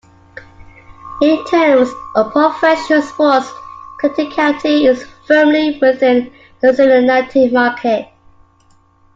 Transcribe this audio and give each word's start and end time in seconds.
In 1.21 1.45
terms 1.45 1.87
of 2.15 2.31
professional 2.31 3.03
sports, 3.03 3.45
Clinton 3.99 4.31
County 4.31 4.87
is 4.87 5.05
firmly 5.27 5.77
within 5.79 6.33
the 6.59 6.73
Cincinnati 6.73 7.51
market. 7.51 8.07